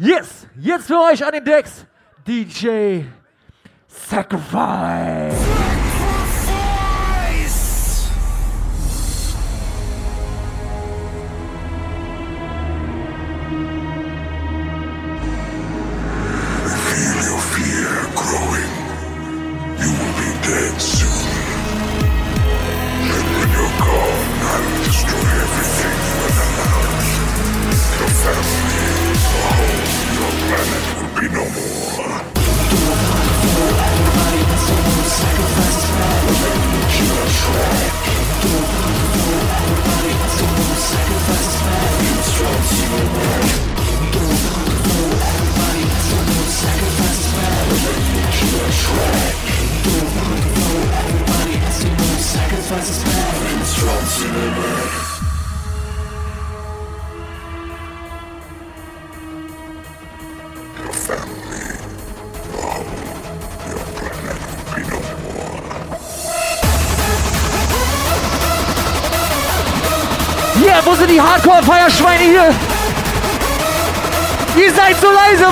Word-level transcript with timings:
Yes, 0.00 0.46
jetzt 0.60 0.86
für 0.86 1.00
euch 1.00 1.24
an 1.24 1.32
den 1.32 1.44
Decks 1.44 1.84
DJ 2.24 3.00
Sacrifice. 3.88 5.57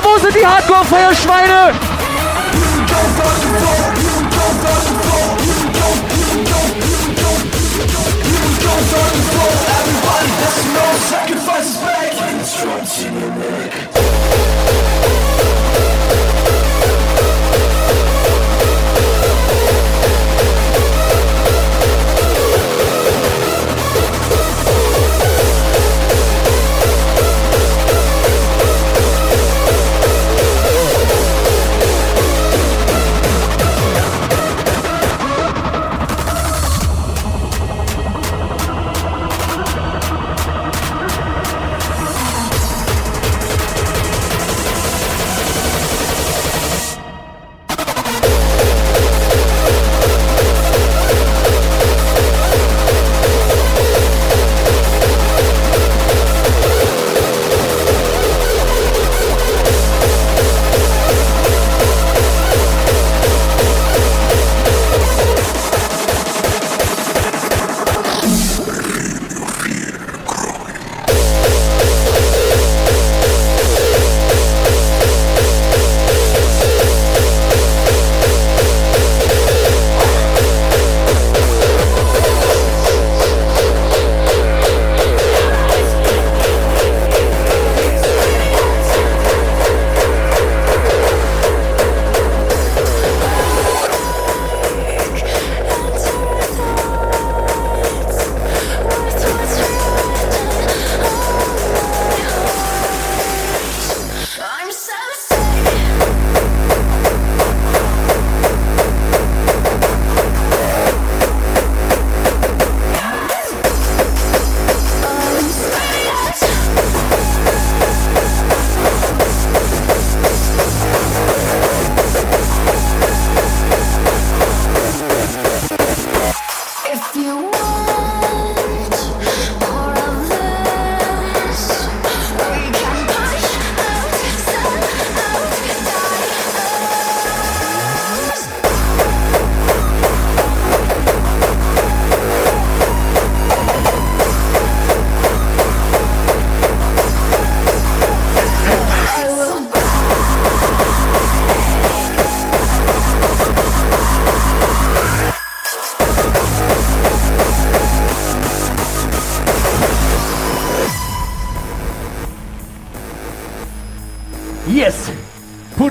wo 0.03 0.19
sind 0.19 0.35
die 0.35 0.47
Hardcore-Feuerschweine? 0.47 1.86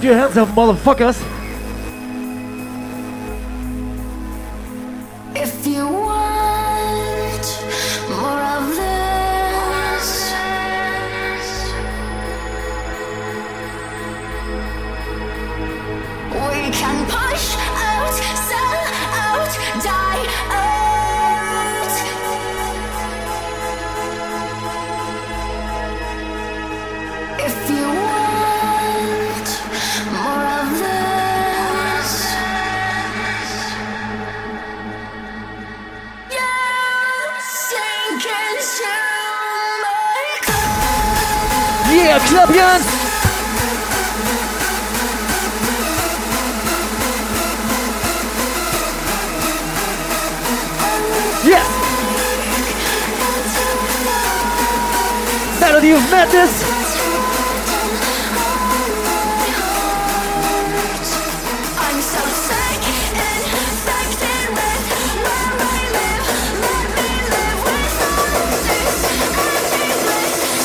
your 0.05 0.15
hands 0.15 0.37
up, 0.37 0.49
motherfuckers! 0.49 1.34
none 55.75 55.83
of 55.83 55.89
you've 55.89 56.11
met 56.11 56.31
this. 56.31 56.63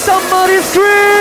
Somebody 0.05 0.59
scream! 0.63 1.20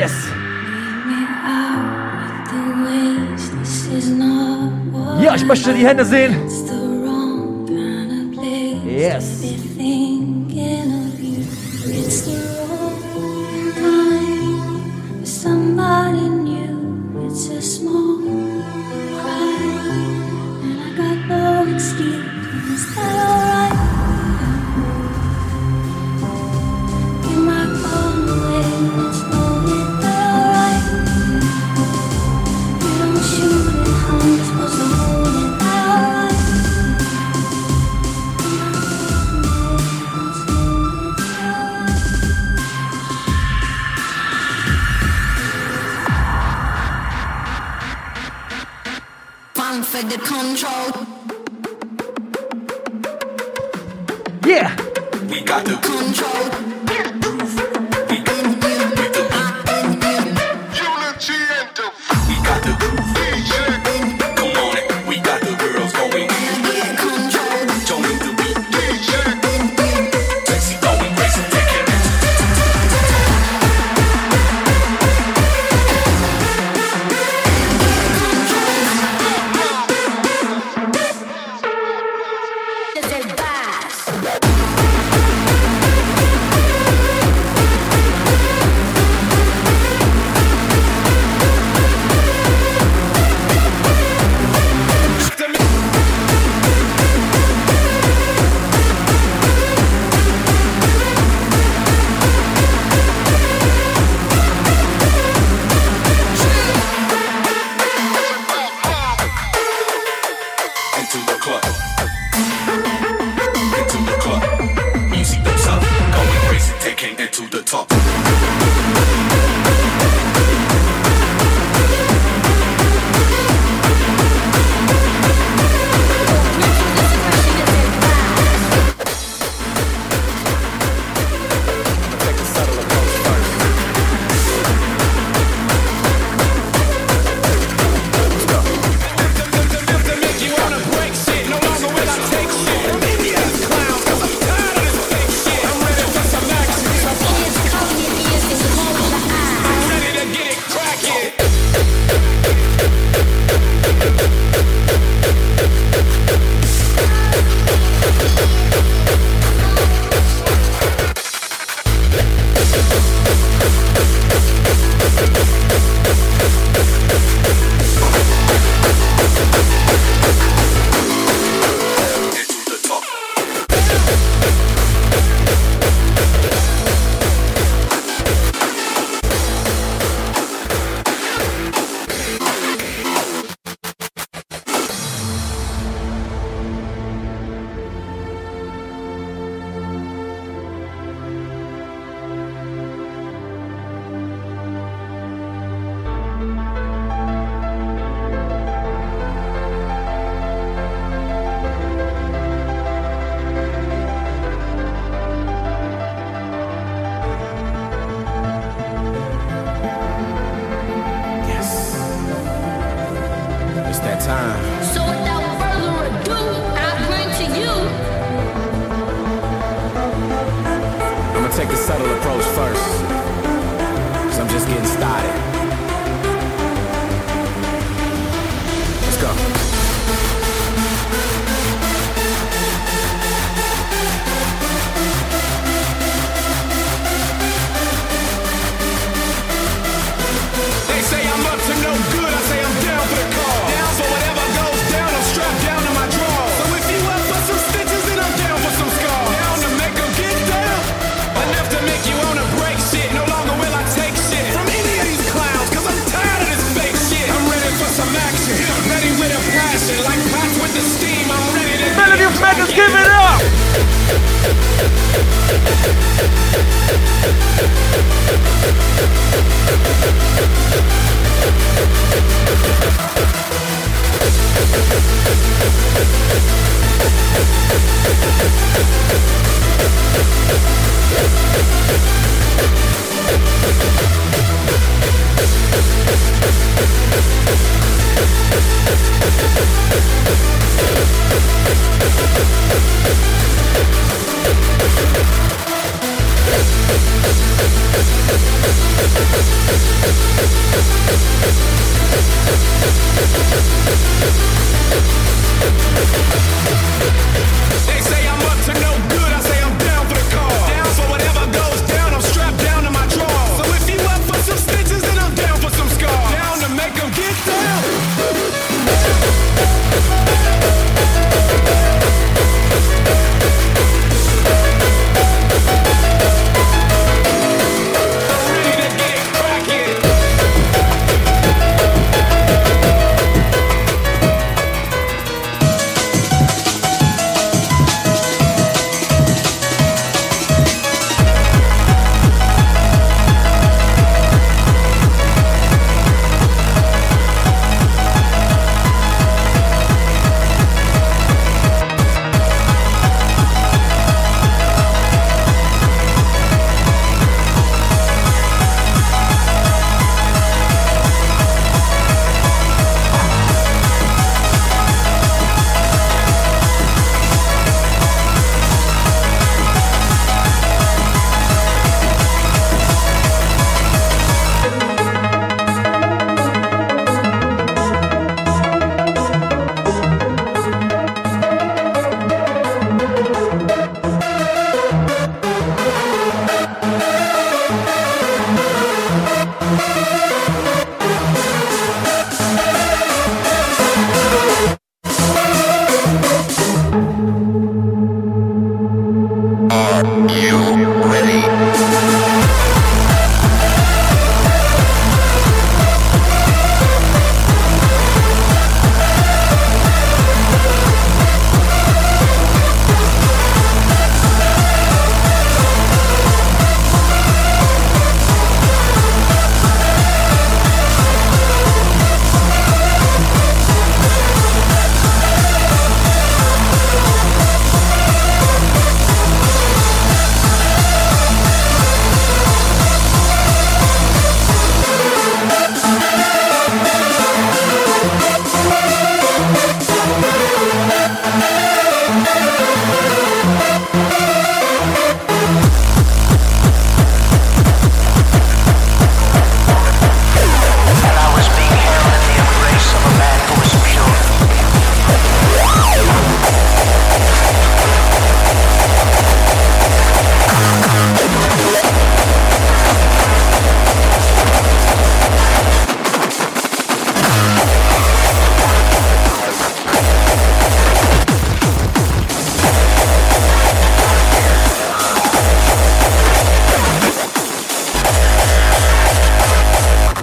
Yes. 0.00 0.12
Ja, 5.22 5.34
ich 5.34 5.44
möchte 5.44 5.74
die 5.74 5.86
Hände 5.86 6.06
sehen. 6.06 6.34
Yes. 8.86 9.39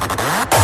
Huh? 0.10 0.57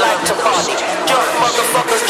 like 0.00 0.24
to 0.24 0.34
party. 0.40 0.72
Just 1.06 1.30
motherfuckers 1.36 2.09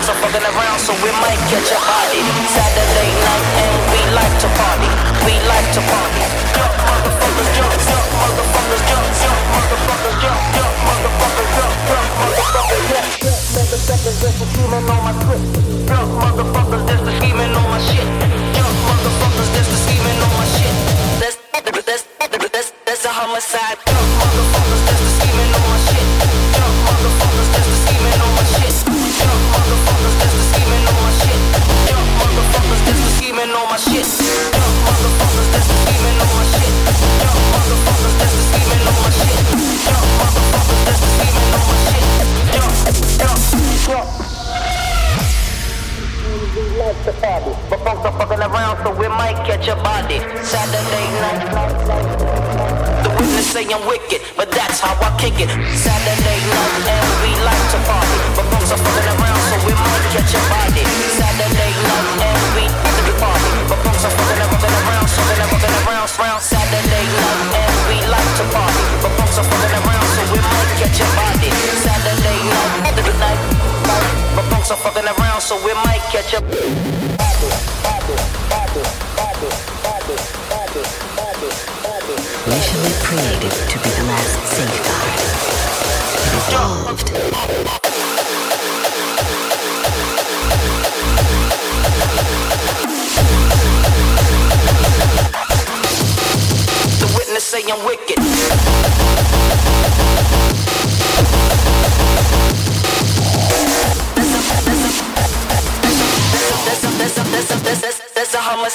cops 0.00 0.08
are 0.08 0.20
fucking 0.22 0.42
around, 0.42 0.78
so 0.80 0.92
we 1.04 1.10
might 1.20 1.36
catch 1.52 1.72
a 1.72 1.76
body. 1.76 2.20
Saturday 2.48 3.10
night 3.20 3.46
and 3.60 3.76
we 3.92 4.00
like 4.16 4.34
to 4.40 4.48
party. 4.56 4.88
We 5.26 5.34
like 5.44 5.68
to 5.76 5.80
party. 5.84 6.24
Jump, 6.56 6.72
motherfuckers, 6.88 7.50
jump, 7.56 7.74
jump, 7.84 8.06
motherfuckers, 8.16 8.82
jump, 8.88 9.06
jump, 9.20 9.40
motherfuckers, 9.52 10.16
jump, 10.22 10.40
jump, 10.56 10.74
motherfuckers, 10.88 11.50
jump, 11.56 11.88
jump. 11.88 12.09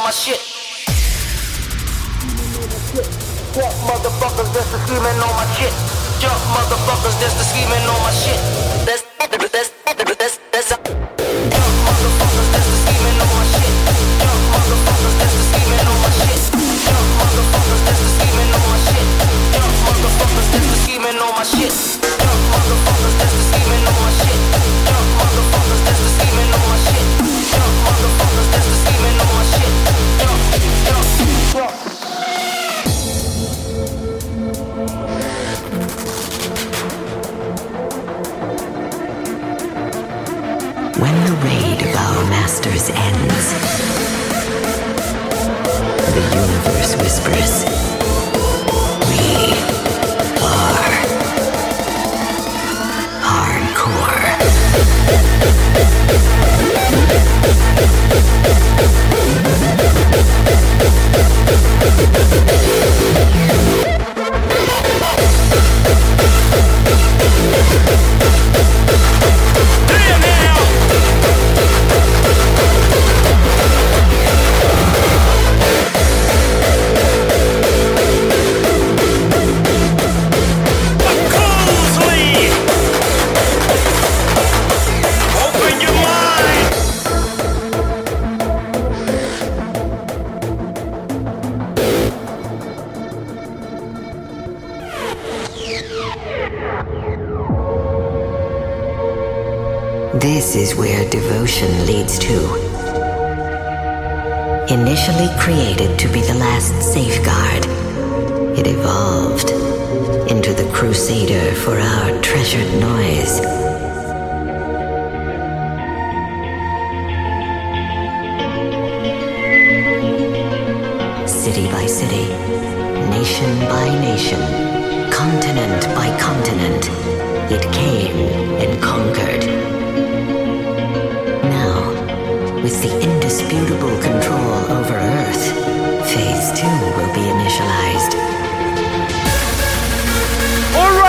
On 0.00 0.04
my 0.04 0.12
shit. 0.12 0.40
Jump, 3.52 3.74
motherfuckers, 3.84 4.50
that's 4.54 4.72
the 4.72 4.78
scheming 4.86 5.20
on 5.20 5.36
my 5.36 5.44
shit. 5.52 5.74
Jump 6.20 6.40
motherfuckers, 6.56 7.20
that's 7.20 7.34
the 7.34 7.44
scheming 7.44 7.84
on 7.84 8.00
my 8.00 8.10
shit. 8.10 8.40
That's 8.86 9.09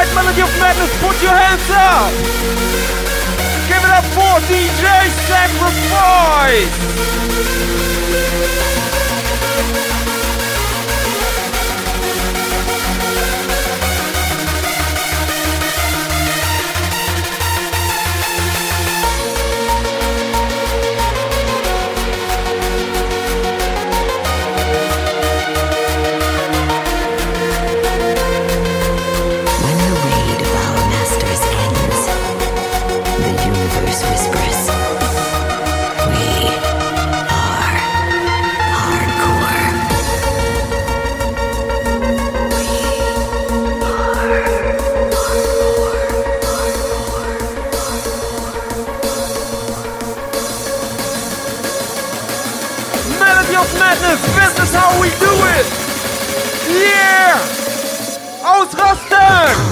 right 0.01 0.15
melody 0.15 0.41
of 0.41 0.49
madness, 0.59 0.91
put 0.99 1.21
your 1.21 1.31
hands 1.31 1.69
up! 1.69 2.11
Give 3.67 3.83
it 3.83 3.91
up 3.91 4.05
for 4.15 4.39
DJ 4.49 5.09
Sacrifice! 5.29 6.91
That's 54.71 54.85
how 54.85 55.01
we 55.01 55.09
do 55.09 55.33
it! 55.59 55.67
Yeah! 56.79 57.41
Ausrasten! 58.41 59.71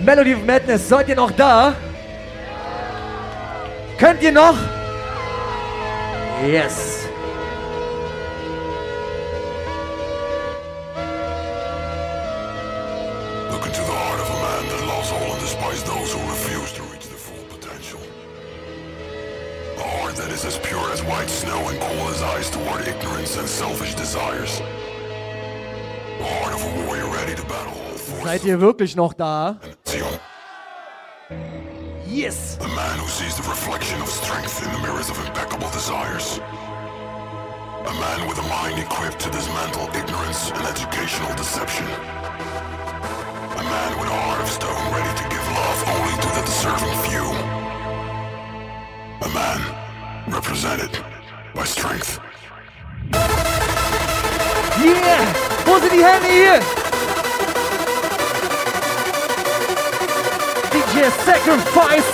Melody 0.00 0.32
of 0.32 0.44
Madness, 0.44 0.88
seid 0.88 1.08
ihr 1.08 1.16
noch 1.16 1.32
da? 1.32 1.74
Könnt 3.98 4.22
ihr 4.22 4.32
noch? 4.32 4.56
Yes. 6.46 7.06
Look 13.50 13.64
into 13.66 13.80
the 13.80 13.96
heart 13.96 14.20
of 14.20 14.28
a 14.28 14.38
man 14.42 14.68
that 14.68 14.86
loves 14.86 15.10
all 15.12 15.32
and 15.32 15.40
despises 15.40 15.82
those 15.84 16.12
who 16.12 16.20
refuse 16.28 16.72
to 16.74 16.82
reach 16.92 17.08
their 17.08 17.18
full 17.18 17.42
potential. 17.48 18.00
A 19.78 19.82
heart 19.82 20.16
that 20.16 20.30
is 20.30 20.44
as 20.44 20.58
pure 20.58 20.92
as 20.92 21.02
white 21.04 21.30
snow 21.30 21.68
and 21.70 21.80
cool 21.80 22.08
as 22.10 22.22
ice 22.22 22.50
toward 22.50 22.86
ignorance 22.86 23.38
and 23.38 23.48
selfish 23.48 23.94
desires. 23.94 24.60
The 26.18 26.24
heart 26.24 26.54
of 26.54 26.62
a 26.62 26.86
warrior 26.86 27.06
ready 27.08 27.34
to 27.34 27.42
battle 27.44 27.72
all 27.72 27.96
forces. 27.96 28.24
Seid 28.24 28.44
ihr 28.44 28.60
wirklich 28.60 28.94
noch 28.94 29.14
da? 29.14 29.56
Zion, 29.86 30.18
Yes. 32.06 32.56
the 32.56 32.66
man 32.68 32.98
who 32.98 33.06
sees 33.06 33.36
the 33.36 33.48
reflection 33.48 34.00
of 34.02 34.08
strength 34.08 34.64
in 34.64 34.72
the 34.72 34.78
mirrors 34.80 35.08
of 35.10 35.18
impeccable 35.26 35.70
desires. 35.70 36.38
A 36.38 37.94
man 38.00 38.26
with 38.28 38.38
a 38.38 38.42
mind 38.48 38.78
equipped 38.80 39.20
to 39.20 39.30
dismantle 39.30 39.88
ignorance 39.94 40.50
and 40.50 40.66
educational 40.66 41.32
deception. 41.36 41.86
A 41.86 43.62
man 43.62 43.98
with 44.00 44.08
a 44.08 44.18
heart 44.26 44.40
of 44.40 44.48
stone 44.48 44.84
ready 44.92 45.12
to 45.22 45.28
give 45.30 45.46
love 45.54 45.80
only 45.94 46.14
to 46.22 46.28
the 46.34 46.42
deserving 46.50 46.94
few. 47.06 47.26
A 49.22 49.30
man 49.32 49.60
represented 50.28 50.90
by 51.54 51.64
strength. 51.64 52.18
Yeah! 54.82 55.22
Wo 55.64 55.78
sind 55.78 55.92
die 55.92 56.02
Hände 56.02 56.85
DJ 60.96 61.10
Sacrifice! 61.10 62.10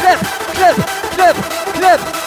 Clap, 0.00 0.20
clap, 0.54 0.76
clap, 1.12 1.36
clap! 1.74 2.21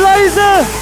Zu. 0.00 0.81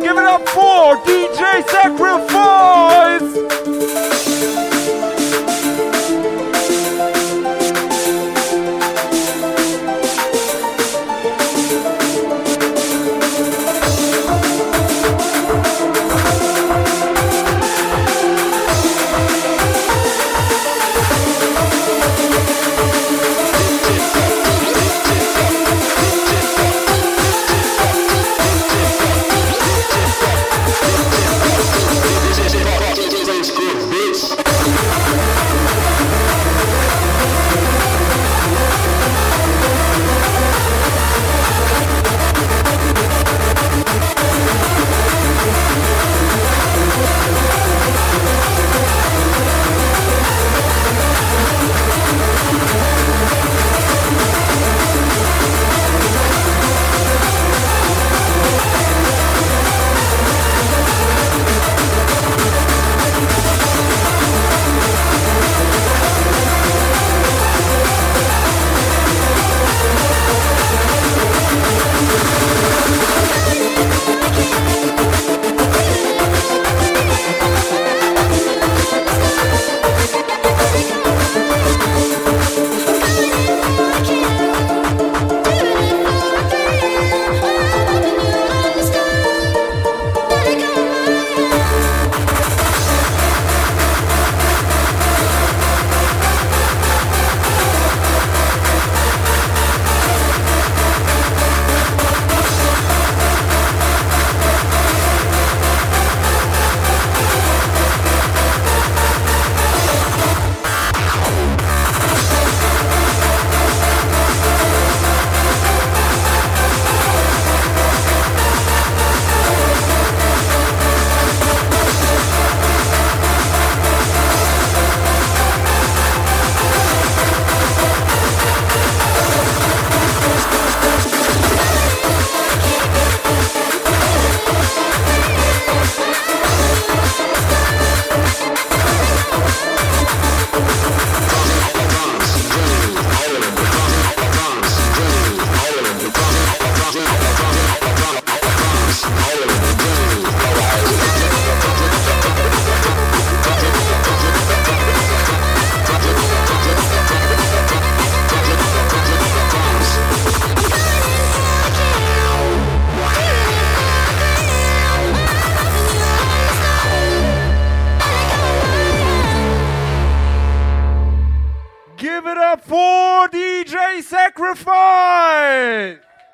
Give 0.00 0.16
it 0.16 0.24
up 0.24 0.48
for 0.48 0.96
DJ 1.04 1.68
Sacrifice. 1.68 2.03